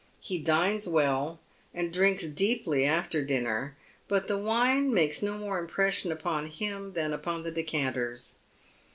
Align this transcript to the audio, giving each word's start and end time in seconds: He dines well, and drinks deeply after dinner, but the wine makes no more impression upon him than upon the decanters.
He 0.19 0.39
dines 0.39 0.87
well, 0.87 1.39
and 1.75 1.93
drinks 1.93 2.23
deeply 2.25 2.85
after 2.85 3.23
dinner, 3.23 3.77
but 4.07 4.27
the 4.27 4.35
wine 4.35 4.91
makes 4.91 5.21
no 5.21 5.37
more 5.37 5.59
impression 5.59 6.11
upon 6.11 6.47
him 6.47 6.93
than 6.93 7.13
upon 7.13 7.43
the 7.43 7.51
decanters. 7.51 8.39